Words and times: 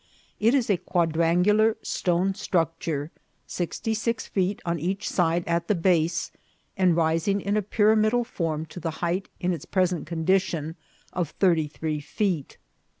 It 0.39 0.55
is 0.55 0.67
a 0.71 0.77
quadrangular 0.77 1.77
stone 1.83 2.33
structure, 2.33 3.11
sixty 3.45 3.93
six 3.93 4.25
feet 4.25 4.59
on 4.65 4.79
each 4.79 5.07
side 5.07 5.43
at 5.47 5.67
the 5.67 5.75
base, 5.75 6.31
and 6.75 6.95
rising 6.95 7.39
in 7.39 7.55
a 7.55 7.61
pyramidal 7.61 8.23
form 8.23 8.65
to 8.73 8.79
the 8.79 8.89
height, 9.05 9.29
in 9.39 9.53
its 9.53 9.65
present 9.65 10.07
condition, 10.07 10.75
of 11.13 11.29
thirty 11.37 11.67
three 11.67 11.99
feet. 11.99 12.57